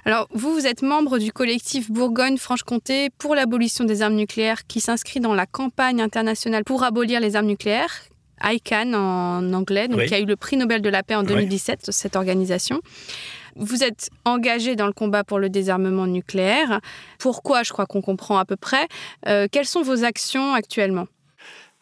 [0.07, 5.19] Alors, vous, vous êtes membre du collectif Bourgogne-Franche-Comté pour l'abolition des armes nucléaires qui s'inscrit
[5.19, 8.03] dans la campagne internationale pour abolir les armes nucléaires,
[8.43, 11.91] ICANN en anglais, donc qui a eu le prix Nobel de la paix en 2017,
[11.91, 12.83] cette organisation.
[13.57, 16.81] Vous êtes engagé dans le combat pour le désarmement nucléaire.
[17.19, 18.87] Pourquoi Je crois qu'on comprend à peu près.
[19.27, 21.07] Euh, quelles sont vos actions actuellement?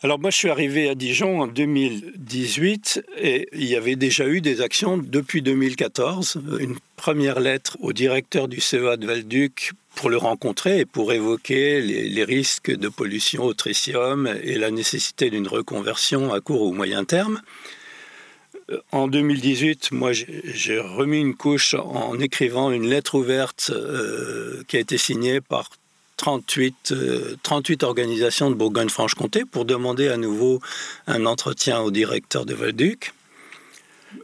[0.04, 4.40] Alors moi, je suis arrivé à Dijon en 2018 et il y avait déjà eu
[4.40, 6.42] des actions depuis 2014.
[6.58, 11.80] Une première lettre au directeur du CEA de Valduc pour le rencontrer et pour évoquer
[11.80, 17.04] les, risques de pollution au tritium et la nécessité d'une reconversion à court ou moyen
[17.04, 17.40] terme.
[18.70, 24.78] Euh, en 2018, moi, j'ai remis une couche en écrivant une lettre ouverte euh, qui
[24.78, 25.70] a été signée par
[26.22, 26.94] 38,
[27.42, 30.60] 38 euh, organisations de Bourgogne-Franche-Comté pour demander à nouveau
[31.08, 33.12] un entretien au directeur de Valduc,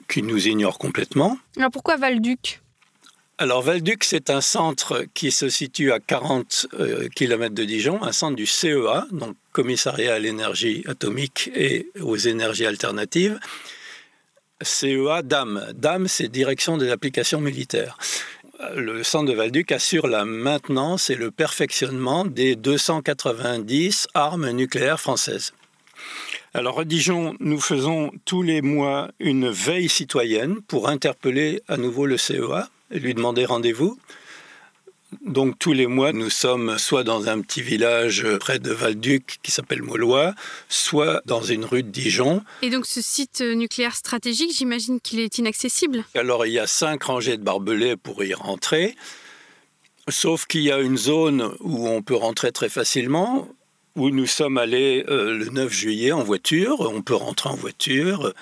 [0.08, 1.38] qui nous ignore complètement.
[1.56, 2.60] Alors pourquoi Valduc?
[3.38, 8.12] Alors Valduc, c'est un centre qui se situe à 40 euh, km de Dijon, un
[8.12, 13.40] centre du CEA, donc Commissariat à l'énergie atomique et aux énergies alternatives.
[14.62, 15.72] CEA DAM.
[15.74, 17.96] DAM, c'est Direction des applications militaires
[18.74, 25.52] le centre de Valduc assure la maintenance et le perfectionnement des 290 armes nucléaires françaises.
[26.54, 32.06] Alors à Dijon, nous faisons tous les mois une veille citoyenne pour interpeller à nouveau
[32.06, 33.98] le CEA et lui demander rendez-vous.
[35.24, 39.50] Donc tous les mois, nous sommes soit dans un petit village près de Valduc qui
[39.50, 40.34] s'appelle Maulois,
[40.68, 42.42] soit dans une rue de Dijon.
[42.60, 46.04] Et donc ce site nucléaire stratégique, j'imagine qu'il est inaccessible?
[46.14, 48.96] Alors il y a cinq rangées de barbelés pour y rentrer,
[50.08, 53.48] sauf qu'il y a une zone où on peut rentrer très facilement,
[53.96, 56.80] où nous sommes allés euh, le 9 juillet en voiture.
[56.80, 58.32] On peut rentrer en voiture.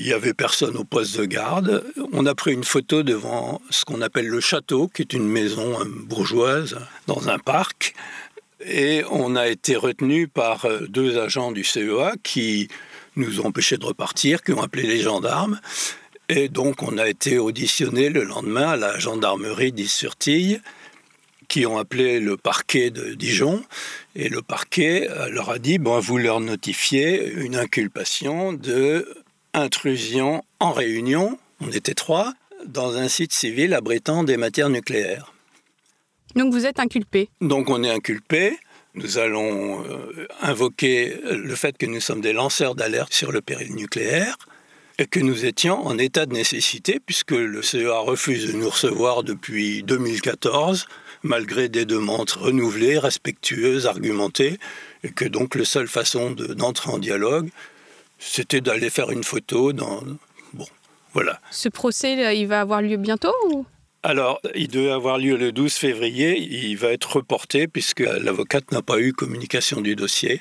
[0.00, 1.84] Il n'y avait personne au poste de garde.
[2.12, 5.80] On a pris une photo devant ce qu'on appelle le château, qui est une maison
[5.80, 7.94] euh, bourgeoise dans un parc.
[8.64, 12.68] Et on a été retenu par euh, deux agents du CEA qui
[13.16, 15.60] nous ont empêchés de repartir, qui ont appelé les gendarmes.
[16.28, 20.60] Et donc on a été auditionné le lendemain à la gendarmerie d'Is-sur-Tille
[21.48, 23.64] qui ont appelé le parquet de Dijon
[24.14, 29.08] et le parquet leur a dit bon, vous leur notifiez une inculpation de
[29.54, 32.34] intrusion en réunion, on était trois,
[32.66, 35.32] dans un site civil abritant des matières nucléaires.
[36.34, 38.58] Donc vous êtes inculpé Donc on est inculpé.
[38.94, 43.74] Nous allons euh, invoquer le fait que nous sommes des lanceurs d'alerte sur le péril
[43.74, 44.36] nucléaire
[44.98, 49.22] et que nous étions en état de nécessité puisque le CEA refuse de nous recevoir
[49.22, 50.86] depuis 2014
[51.22, 54.58] malgré des demandes renouvelées, respectueuses, argumentées,
[55.02, 57.50] et que donc la seule façon d'entrer en dialogue,
[58.18, 60.02] c'était d'aller faire une photo dans...
[60.52, 60.66] Bon,
[61.12, 61.40] voilà.
[61.50, 63.34] Ce procès, il va avoir lieu bientôt
[64.04, 66.38] alors, il devait avoir lieu le 12 février.
[66.38, 70.40] Il va être reporté puisque l'avocate n'a pas eu communication du dossier.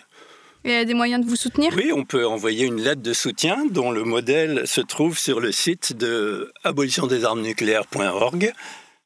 [0.64, 1.74] Il y a des moyens de vous soutenir?
[1.76, 5.52] Oui, on peut envoyer une lettre de soutien dont le modèle se trouve sur le
[5.52, 8.54] site de abolitiondesarmesnucléaires.org.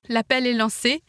[0.10, 1.02] L'appel est lancé.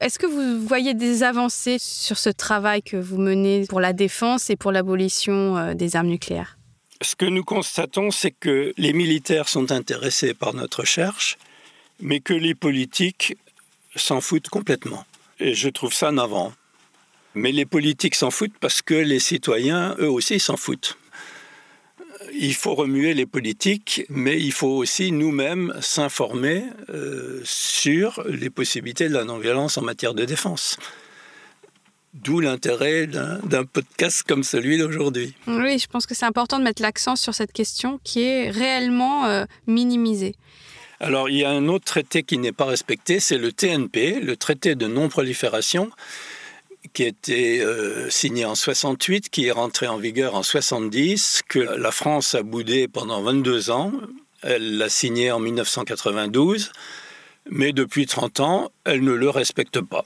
[0.00, 4.50] Est-ce que vous voyez des avancées sur ce travail que vous menez pour la défense
[4.50, 6.56] et pour l'abolition euh, des armes nucléaires?
[7.02, 11.36] Ce que nous constatons, c'est que les militaires sont intéressés par notre recherche,
[12.00, 13.36] mais que les politiques
[13.96, 15.04] s'en foutent complètement.
[15.40, 16.52] Et je trouve ça navrant.
[17.34, 20.96] Mais les politiques s'en foutent parce que les citoyens, eux aussi, s'en foutent
[22.34, 29.08] il faut remuer les politiques, mais il faut aussi nous-mêmes s'informer euh, sur les possibilités
[29.08, 30.78] de la non-violence en matière de défense.
[32.14, 35.34] D'où l'intérêt d'un podcast comme celui d'aujourd'hui.
[35.46, 39.24] Oui, je pense que c'est important de mettre l'accent sur cette question qui est réellement
[39.24, 40.34] euh, minimisée.
[41.00, 44.36] Alors, il y a un autre traité qui n'est pas respecté, c'est le TNP, le
[44.36, 45.90] traité de non-prolifération,
[46.92, 51.58] qui a été euh, signé en 68, qui est rentré en vigueur en 70, que
[51.58, 53.90] la France a boudé pendant 22 ans.
[54.42, 56.72] Elle l'a signé en 1992,
[57.50, 60.04] mais depuis 30 ans, elle ne le respecte pas.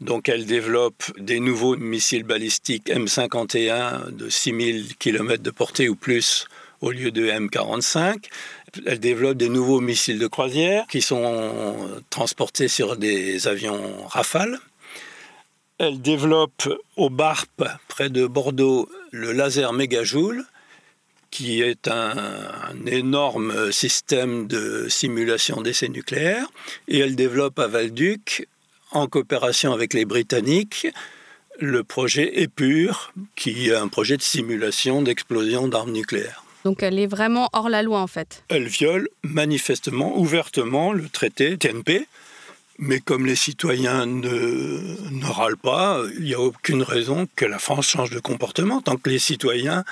[0.00, 6.46] Donc elle développe des nouveaux missiles balistiques M51 de 6000 km de portée ou plus
[6.80, 8.24] au lieu de M45.
[8.84, 11.76] Elle développe des nouveaux missiles de croisière qui sont
[12.10, 14.58] transportés sur des avions Rafale.
[15.78, 20.44] Elle développe au BARP, près de Bordeaux, le laser mégajoule,
[21.30, 22.14] qui est un,
[22.86, 26.46] énorme système de simulation d'essais nucléaires.
[26.88, 28.48] Et elle développe à Valduc,
[28.96, 30.88] en coopération avec les Britanniques,
[31.58, 36.44] le projet EPUR, qui est un projet de simulation d'explosion d'armes nucléaires.
[36.64, 38.42] Donc elle est vraiment hors la loi en fait.
[38.48, 42.08] Elle viole manifestement, ouvertement le traité TNP,
[42.78, 47.58] mais comme les citoyens ne, ne râlent pas, il n'y a aucune raison que la
[47.58, 49.84] France change de comportement tant que les citoyens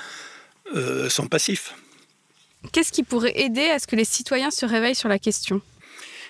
[0.75, 1.73] euh, sont passifs.
[2.71, 5.61] Qu'est-ce qui pourrait aider à ce que les citoyens se réveillent sur la question?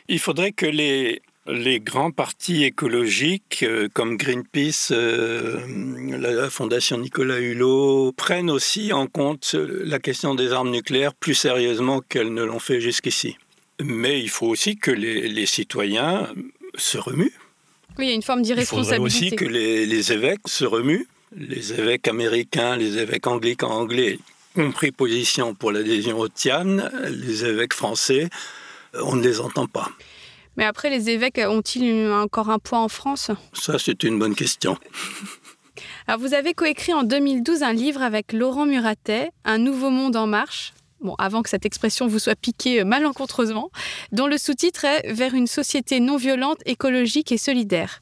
[0.08, 5.60] Il faudrait que les, les grands partis écologiques euh, comme Greenpeace, euh,
[6.18, 12.02] la Fondation Nicolas Hulot, prennent aussi en compte la question des armes nucléaires plus sérieusement
[12.02, 13.38] qu'elles ne l'ont fait jusqu'ici.
[13.84, 16.30] Mais il faut aussi que les, les citoyens
[16.76, 17.34] se remuent.
[17.98, 18.96] Oui, il y a une forme d'irresponsabilité.
[18.96, 21.08] Il faudrait aussi que les, les, évêques se remuent.
[21.36, 24.20] Les évêques américains, les évêques anglicans anglais
[24.58, 26.78] ont pris position pour l'adhésion au TIAN.
[27.10, 28.30] Les évêques français,
[28.94, 29.92] on ne les entend pas.
[30.58, 33.32] Mais après, les évêques ont-ils encore un poids en France?
[33.54, 34.78] Ça, c'est une bonne question.
[36.08, 40.28] Alors, vous avez coécrit en 2012 un livre avec Laurent Muratet, Un nouveau monde en
[40.28, 40.74] marche.
[41.02, 43.70] Bon, avant que cette expression vous soit piquée malencontreusement,
[44.12, 48.02] dont le sous-titre est Vers une société non violente, écologique et solidaire.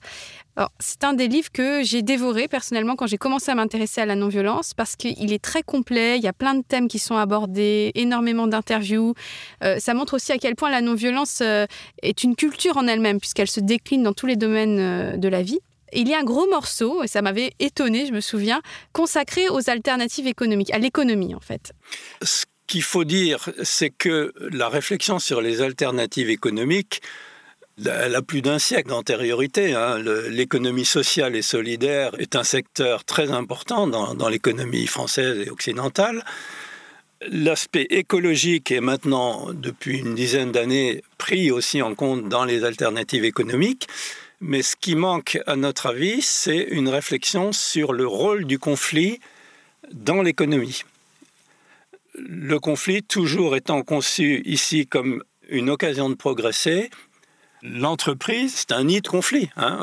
[0.80, 4.16] C'est un des livres que j'ai dévoré personnellement quand j'ai commencé à m'intéresser à la
[4.16, 7.92] non-violence parce qu'il est très complet, il y a plein de thèmes qui sont abordés,
[7.96, 9.16] énormément d'interviews.
[9.64, 11.66] Euh, ça montre aussi à quel point la non-violence euh,
[12.04, 15.42] est une culture en elle-même puisqu'elle se décline dans tous les domaines euh, de la
[15.42, 15.60] vie.
[15.92, 18.62] il y a un gros morceau, et ça m'avait étonné, je me souviens,
[18.94, 21.74] consacré aux alternatives économiques, à l'économie en fait.
[22.22, 27.02] Ce qu'il faut dire, c'est que la réflexion sur les alternatives économiques,
[27.78, 29.74] elle a plus d'un siècle d'antériorité.
[29.74, 29.98] Hein.
[30.30, 36.24] L'économie sociale et solidaire est un secteur très important dans, l'économie française et occidentale.
[37.30, 43.24] L'aspect écologique est maintenant, depuis une dizaine d'années, pris aussi en compte dans les alternatives
[43.24, 43.88] économiques.
[44.42, 49.20] Mais ce qui manque, à notre avis, c'est une réflexion sur le rôle du conflit
[49.94, 50.84] dans l'économie.
[52.16, 56.90] Le conflit, toujours étant conçu ici comme une occasion de progresser,
[57.64, 59.80] L'entreprise, c'est un nid de conflit hein,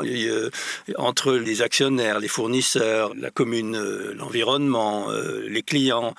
[0.97, 6.13] entre les actionnaires, les fournisseurs, la commune, euh, l'environnement, euh, les clients.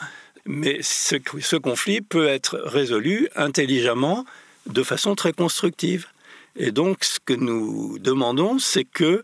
[0.44, 4.24] Mais ce conflit peut être résolu intelligemment
[4.66, 6.08] de façon très constructive.
[6.56, 9.22] Et donc, ce que nous demandons, c'est que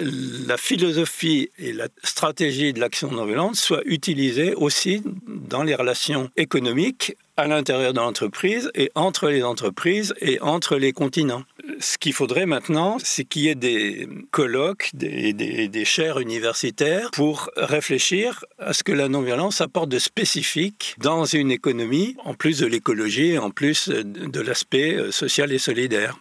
[0.00, 6.30] la philosophie et la stratégie de l'action non violente soient utilisées aussi dans les relations
[6.36, 11.44] économiques à l'intérieur de l'entreprise et entre les entreprises et entre les continents.
[11.78, 17.50] Ce qu'il faudrait maintenant, c'est qu'il y ait des colloques, des, des, chaires universitaires pour
[17.56, 22.66] réfléchir à ce que la non-violence apporte de spécifique dans une économie, en plus de
[22.66, 26.18] l'écologie, en plus de l'aspect euh, social et solidaire.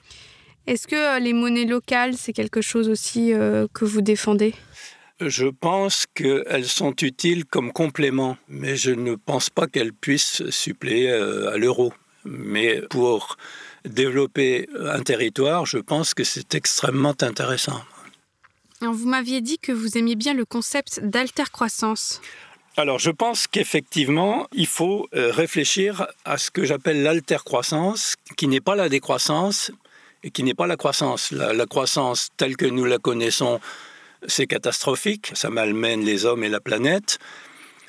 [0.67, 4.53] Est-ce que euh, les monnaies locales, c'est quelque chose aussi euh, que vous défendez?
[5.19, 11.09] Je pense qu'elles sont utiles comme complément, mais je ne pense pas qu'elles puissent suppléer
[11.09, 11.91] euh, à l'euro.
[12.23, 13.37] Mais pour
[13.83, 17.81] développer un territoire, je pense que c'est extrêmement intéressant.
[18.81, 22.21] vous m'aviez dit que vous aimiez bien le concept d'altercroissance.
[22.77, 28.75] Alors, je pense qu'effectivement, il faut réfléchir à ce que j'appelle l'altercroissance, qui n'est pas
[28.75, 29.71] la décroissance,
[30.23, 31.31] et qui n'est pas la croissance.
[31.31, 33.59] La, croissance telle que nous la connaissons,
[34.27, 37.19] c'est catastrophique, ça malmène les hommes et la planète.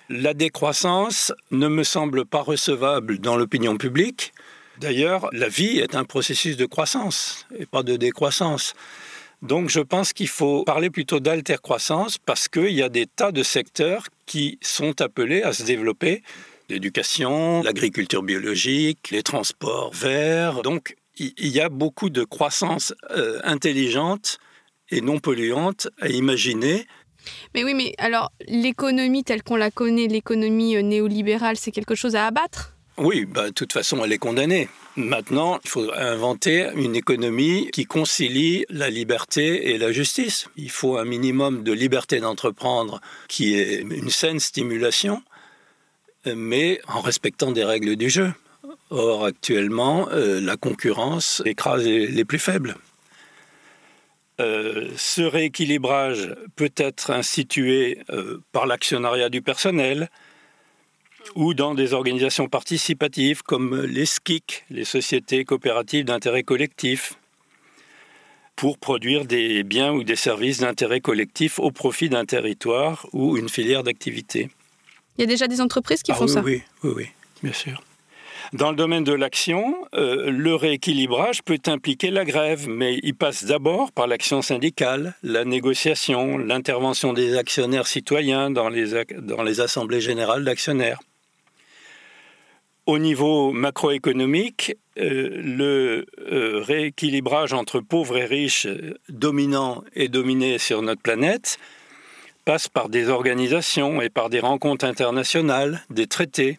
[0.09, 4.33] La décroissance ne me semble pas recevable dans l'opinion publique.
[4.79, 8.75] D'ailleurs, la vie est un processus de croissance et pas de décroissance.
[9.43, 13.43] Donc je pense qu'il faut parler plutôt d'altercroissance parce qu'il y a des tas de
[13.43, 16.23] secteurs qui sont appelés à se développer.
[16.69, 20.63] L'éducation, l'agriculture biologique, les transports verts.
[20.63, 24.39] Donc il y a beaucoup de croissance euh, intelligente
[24.91, 26.87] et non polluante à imaginer.
[27.55, 32.17] Mais oui, mais alors l'économie telle qu'on la connaît, l'économie euh, néolibérale, c'est quelque chose
[32.17, 32.75] à abattre?
[32.97, 34.69] Oui, bah, de toute façon, elle est condamnée.
[34.97, 40.49] Maintenant, il faut inventer une économie qui concilie la liberté et la justice.
[40.57, 45.23] Il faut un minimum de liberté d'entreprendre qui est une saine stimulation,
[46.27, 48.35] mais en respectant des règles du jeu.
[48.91, 52.75] Or, actuellement, euh, la concurrence écrase les, plus faibles.
[54.41, 60.09] Euh, ce rééquilibrage peut être institué euh, par l'actionnariat du personnel
[61.35, 67.15] ou dans des organisations participatives comme les SKIC, les sociétés coopératives d'intérêt collectif,
[68.57, 73.49] pour produire des biens ou des services d'intérêt collectif au profit d'un territoire ou une
[73.49, 74.51] filière d'activité.
[75.17, 76.43] Il y a déjà des entreprises qui ah font ça?
[76.43, 77.07] Oui, oui, oui,
[77.43, 77.83] bien sûr.
[78.53, 83.45] Dans le domaine de l'action, euh, le rééquilibrage peut impliquer la grève, mais il passe
[83.45, 90.99] d'abord par l'action syndicale, la négociation, l'intervention des actionnaires citoyens dans les, assemblées générales d'actionnaires.
[92.87, 98.67] Au niveau macroéconomique, euh, le euh, rééquilibrage entre pauvres et riches,
[99.09, 101.59] dominants et dominés sur notre planète,
[102.45, 106.59] passe par des organisations et par des rencontres internationales, des traités,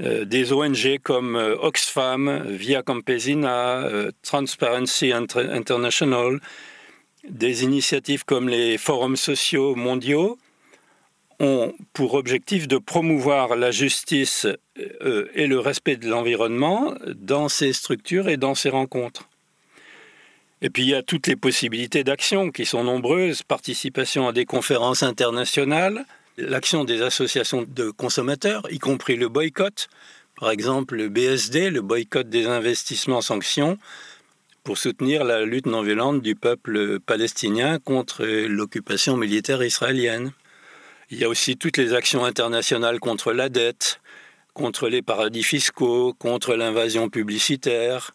[0.00, 6.40] des ONG comme euh, Oxfam, Via Campesina, euh, Transparency International,
[7.28, 10.38] des initiatives comme les forums sociaux mondiaux
[11.40, 18.28] ont pour objectif de promouvoir la justice et le respect de l'environnement dans ces structures
[18.28, 19.28] et dans ces rencontres.
[20.62, 24.44] Et puis il y a toutes les possibilités d'action qui sont nombreuses, participation à des
[24.46, 26.04] conférences internationales,
[26.36, 29.88] l'action des associations de consommateurs, y compris le boycott,
[30.36, 33.78] par exemple le BSD, le boycott des investissements sanctions,
[34.64, 40.32] pour soutenir la lutte non violente du peuple palestinien contre l'occupation militaire israélienne.
[41.10, 44.00] Il y a aussi toutes les actions internationales contre la dette,
[44.54, 48.14] contre les paradis fiscaux, contre l'invasion publicitaire,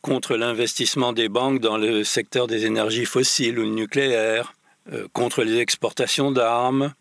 [0.00, 4.54] contre l'investissement des banques dans le secteur des énergies fossiles ou nucléaires,
[4.92, 6.94] euh, contre les exportations d'armes,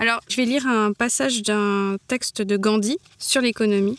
[0.00, 3.98] alors, je vais lire un passage d'un texte de Gandhi sur l'économie.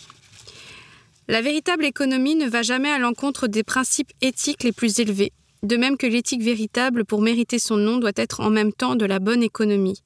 [1.27, 5.75] La véritable économie ne va jamais à l'encontre des principes éthiques les plus élevés, de
[5.75, 9.19] même que l'éthique véritable, pour mériter son nom, doit être en même temps de la
[9.19, 10.01] bonne économie.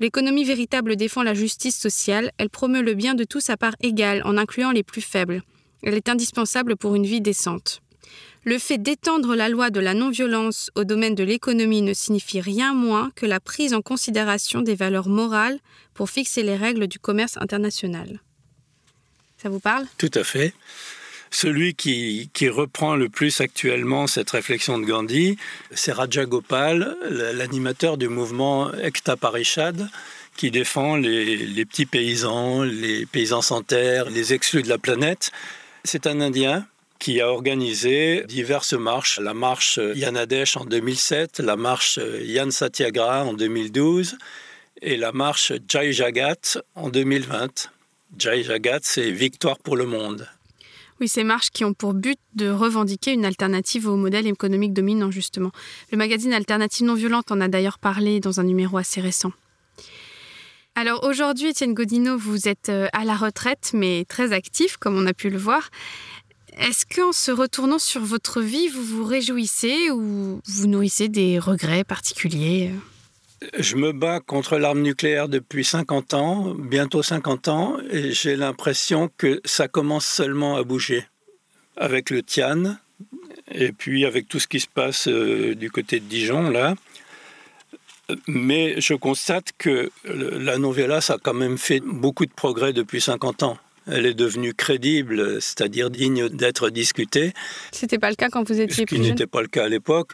[0.00, 4.22] L'économie véritable défend la justice sociale, elle promeut le bien de tous à part égale,
[4.24, 5.42] en incluant les plus faibles.
[5.82, 7.82] Elle est indispensable pour une vie décente.
[8.48, 12.72] Le fait d'étendre la loi de la non-violence au domaine de l'économie ne signifie rien
[12.72, 15.58] moins que la prise en considération des valeurs morales
[15.92, 18.22] pour fixer les règles du commerce international.
[19.36, 19.84] Ça vous parle?
[19.98, 20.54] Tout à fait.
[21.30, 25.36] Celui qui, reprend le plus actuellement cette réflexion de Gandhi,
[25.72, 29.90] c'est Raja Gopal, l'animateur du mouvement Ekta Parishad,
[30.38, 35.32] qui défend les, les petits paysans, les paysans sans terre, les exclus de la planète.
[35.84, 36.66] C'est un Indien
[36.98, 39.20] qui a organisé diverses marches.
[39.20, 44.16] La marche Yanadesh en 2007, la marche Yan Satyagraha en 2012
[44.82, 47.70] et la marche Jai Jagat en 2020.
[48.18, 50.28] Jai Jagat, c'est Victoire pour le monde.
[51.00, 55.12] Oui, ces marches qui ont pour but de revendiquer une alternative au modèle économique dominant,
[55.12, 55.52] justement.
[55.92, 59.32] Le magazine Alternative non violente en a d'ailleurs parlé dans un numéro assez récent.
[60.74, 65.06] Alors aujourd'hui, Étienne Godino, vous êtes euh, à la retraite, mais très actif, comme on
[65.06, 65.70] a pu le voir.
[66.58, 71.84] Est-ce qu'en se retournant sur votre vie, vous vous réjouissez ou vous nourrissez des regrets
[71.84, 72.72] particuliers?
[73.56, 79.08] Je me bats contre l'arme nucléaire depuis 50 ans, bientôt 50 ans, et j'ai l'impression
[79.16, 81.06] que ça commence seulement à bouger.
[81.76, 82.76] Avec le Tian,
[83.52, 86.74] et puis avec tout ce qui se passe euh, du côté de Dijon, là.
[88.26, 93.44] Mais je constate que la non-violence a quand même fait beaucoup de progrès depuis 50
[93.44, 93.58] ans
[93.90, 97.32] elle est devenue crédible, c'est-à-dire digne d'être discutée.
[97.72, 99.04] C'était pas le cas quand vous étiez plus jeune?
[99.04, 100.12] Ce qui n'était pas le cas à l'époque.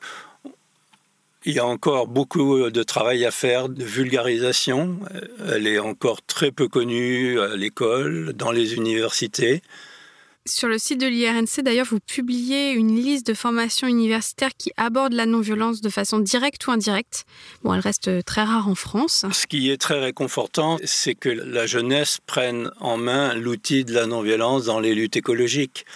[1.47, 4.99] Il y a encore beaucoup de travail à faire de vulgarisation.
[5.53, 9.61] Elle est encore très peu connue à l'école, dans les universités.
[10.47, 15.15] Sur le site de l'IRNC, d'ailleurs, vous publiez une liste de formations universitaires qui abordent
[15.15, 17.25] la non-violence de façon directe ou indirecte.
[17.63, 19.25] Bon, elle reste très rare en France.
[19.33, 24.07] Ce qui est très réconfortant, c'est que la jeunesse prenne en main l'outil de la
[24.07, 25.87] non-violence dans les luttes écologiques.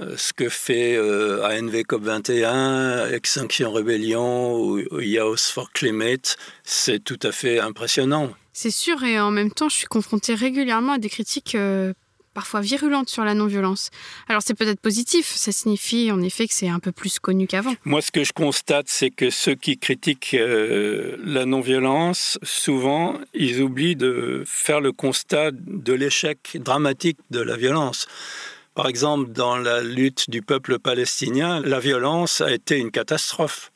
[0.00, 7.18] Euh, ce que fait euh, ANV COP21, Extinction Rebellion ou Yaos for Climate, c'est tout
[7.22, 8.34] à fait impressionnant.
[8.52, 11.94] C'est sûr, et en même temps, je suis confrontée régulièrement à des critiques euh,
[12.34, 13.90] parfois virulente sur la non-violence.
[14.28, 17.74] Alors c'est peut-être positif, ça signifie en effet que c'est un peu plus connu qu'avant.
[17.84, 23.62] Moi ce que je constate c'est que ceux qui critiquent euh, la non-violence, souvent ils
[23.62, 28.06] oublient de faire le constat de l'échec dramatique de la violence.
[28.74, 33.72] Par exemple, dans la lutte du peuple palestinien, la violence a été une catastrophe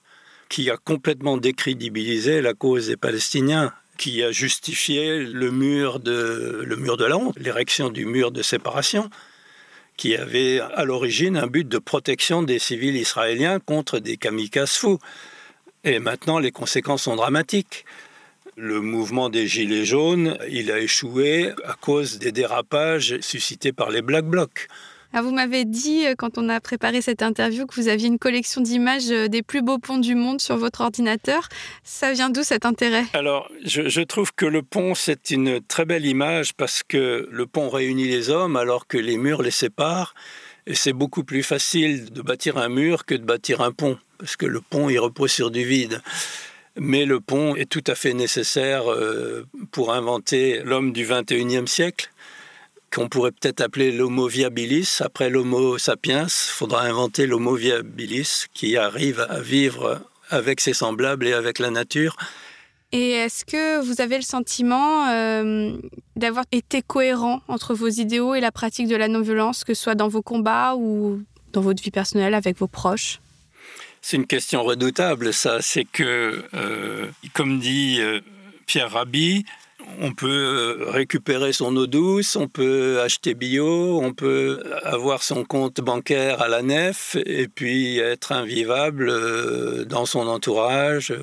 [0.48, 3.72] qui a complètement décrédibilisé la cause des Palestiniens
[4.03, 9.09] qui a justifié le mur de, le la honte, l'érection du mur de séparation,
[9.96, 14.98] qui avait à l'origine un but de protection des civils israéliens contre des kamikazes fous.
[15.84, 17.84] Et maintenant, les conséquences sont dramatiques.
[18.57, 24.03] Le mouvement des Gilets jaunes, il a échoué à cause des dérapages suscités par les
[24.03, 24.66] Black Blocs.
[25.14, 28.18] Ah, vous m'avez dit, euh, quand on a préparé cette interview, que vous aviez une
[28.18, 31.50] collection d'images euh, des plus beaux ponts du monde sur votre ordinateur.
[31.84, 33.04] Ça vient d'où cet intérêt?
[33.12, 37.68] Alors, je, trouve que le pont, c'est une très belle image parce que le pont
[37.68, 40.14] réunit les hommes alors que les murs les séparent.
[40.66, 44.36] Et c'est beaucoup plus facile de bâtir un mur que de bâtir un pont, parce
[44.36, 46.00] que le pont, il repose sur du vide.
[46.76, 52.11] Mais le pont est tout à fait nécessaire euh, pour inventer l'homme du 21e siècle
[52.93, 54.99] qu'on pourrait peut-être appeler l'homo viabilis.
[55.01, 61.26] Après l'homo sapiens, il faudra inventer l'homo viabilis qui arrive à vivre avec ses semblables
[61.26, 62.16] et avec la nature.
[62.93, 65.76] Et est-ce que vous avez le sentiment euh,
[66.16, 69.95] d'avoir été cohérent entre vos idéaux et la pratique de la non-violence, que ce soit
[69.95, 71.22] dans vos combats ou
[71.55, 73.20] dans votre vie personnelle avec vos proches?
[74.03, 75.62] C'est une question redoutable, ça.
[75.62, 78.20] C'est que, euh, comme dit euh,
[78.66, 79.47] Pierre Rabhi,
[80.01, 85.80] on peut récupérer son eau douce, on peut acheter bio, on peut avoir son compte
[85.80, 91.14] bancaire à la nef et puis être invivable dans son entourage.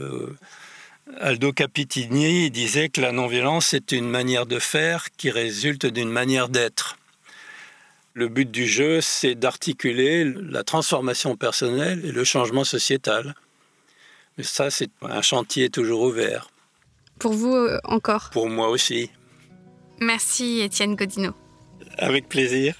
[1.19, 6.49] Aldo Capitini disait que la non-violence est une manière de faire qui résulte d'une manière
[6.49, 6.97] d'être.
[8.13, 13.35] Le but du jeu, c'est d'articuler la transformation personnelle et le changement sociétal.
[14.37, 16.49] Mais ça, c'est un chantier toujours ouvert.
[17.19, 19.11] Pour vous euh, encore Pour moi aussi.
[19.99, 21.31] Merci Étienne Godino.
[21.97, 22.75] Avec plaisir.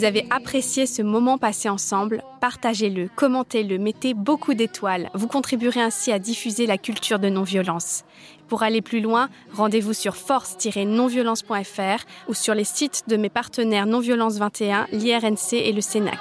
[0.00, 5.10] Vous avez apprécié ce moment passé ensemble, partagez-le, commentez-le, mettez beaucoup d'étoiles.
[5.12, 8.04] Vous contribuerez ainsi à diffuser la culture de non-violence.
[8.48, 14.38] Pour aller plus loin, rendez-vous sur force-nonviolence.fr ou sur les sites de mes partenaires Non-Violence
[14.38, 16.18] 21, l'IRNC et le CENAC.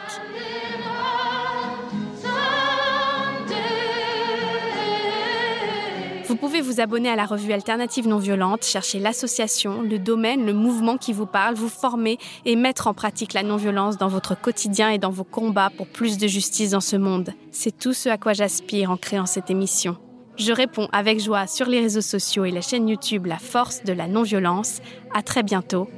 [6.29, 10.53] Vous pouvez vous abonner à la revue Alternative Non Violente, chercher l'association, le domaine, le
[10.53, 14.91] mouvement qui vous parle, vous former et mettre en pratique la non-violence dans votre quotidien
[14.91, 17.33] et dans vos combats pour plus de justice dans ce monde.
[17.51, 19.97] C'est tout ce à quoi j'aspire en créant cette émission.
[20.37, 23.93] Je réponds avec joie sur les réseaux sociaux et la chaîne YouTube La Force de
[23.93, 24.81] la Non-Violence.
[25.15, 25.89] À très bientôt.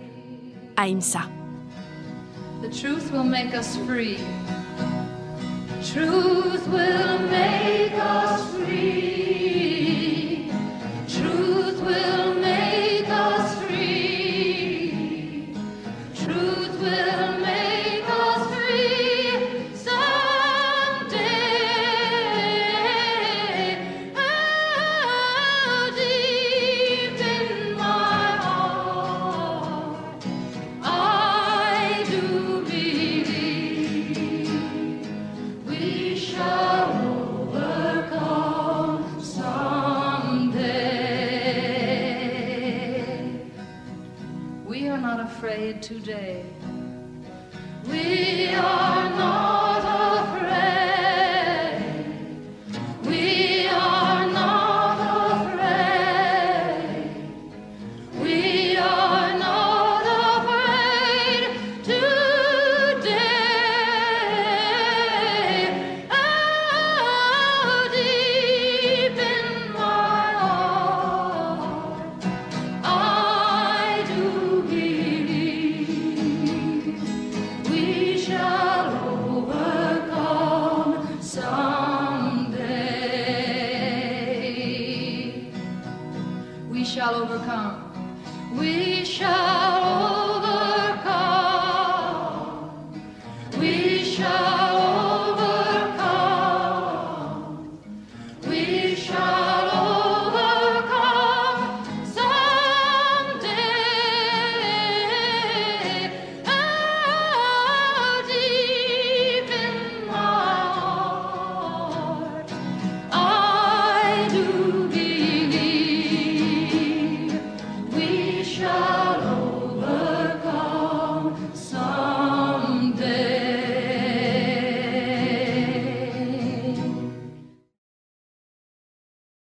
[0.77, 1.23] Aïmsa.
[2.61, 3.33] Truth will
[7.27, 9.10] make us free.